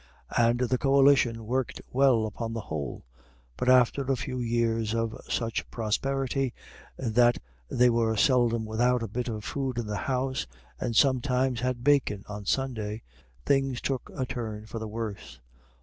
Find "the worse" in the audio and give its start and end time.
14.79-15.39